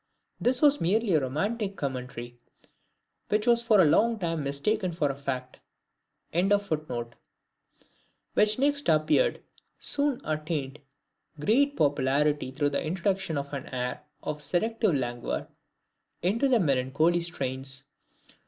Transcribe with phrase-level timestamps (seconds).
[0.39, 2.35] This was merely a romantic commentary,
[3.29, 5.59] which was for a long time mistaken for a fact.]
[8.33, 9.43] which next appeared,
[9.77, 10.79] soon attained
[11.39, 15.47] great popularity through the introduction of an air of seductive languor
[16.23, 17.85] into the melancholy strains.